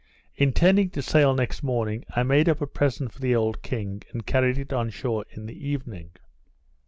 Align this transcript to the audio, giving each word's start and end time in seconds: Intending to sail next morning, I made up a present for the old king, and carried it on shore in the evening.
Intending 0.35 0.89
to 0.93 1.01
sail 1.03 1.35
next 1.35 1.61
morning, 1.61 2.03
I 2.15 2.23
made 2.23 2.49
up 2.49 2.59
a 2.59 2.65
present 2.65 3.13
for 3.13 3.19
the 3.19 3.35
old 3.35 3.61
king, 3.61 4.01
and 4.11 4.25
carried 4.25 4.57
it 4.57 4.73
on 4.73 4.89
shore 4.89 5.25
in 5.29 5.45
the 5.45 5.67
evening. 5.67 6.09